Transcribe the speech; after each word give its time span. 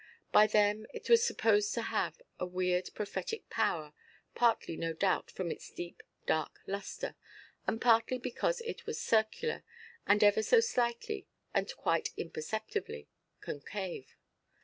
By 0.31 0.47
them 0.47 0.87
it 0.95 1.11
was 1.11 1.23
supposed 1.23 1.75
to 1.75 1.83
have 1.83 2.19
a 2.39 2.45
weird 2.47 2.89
prophetic 2.95 3.47
power, 3.51 3.93
partly, 4.33 4.75
no 4.75 4.93
doubt, 4.93 5.29
from 5.29 5.51
its 5.51 5.69
deep 5.69 6.01
dark 6.25 6.57
lustre, 6.65 7.13
and 7.67 7.79
partly 7.79 8.17
because 8.17 8.61
it 8.61 8.87
was 8.87 8.99
circular, 8.99 9.63
and 10.07 10.23
ever 10.23 10.41
so 10.41 10.59
slightly, 10.59 11.27
and 11.53 11.71
quite 11.77 12.09
imperceptibly, 12.17 13.09
concave. 13.41 14.15